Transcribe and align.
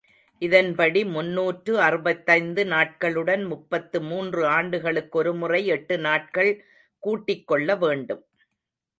இதன்படி, 0.41 1.01
முன்னூற்று 1.05 1.73
அறுபத்தைந்து 1.79 2.63
நாட்களுடன், 2.65 3.43
முப்பத்து 3.47 4.01
மூன்று 4.01 4.41
ஆண்டுகளுக்கொருமுறை 4.49 5.59
எட்டு 5.65 5.97
நாட்கள் 5.97 6.51
கூட்டிக் 7.03 7.45
கொள்ள 7.47 7.75
வேண்டும். 7.75 8.23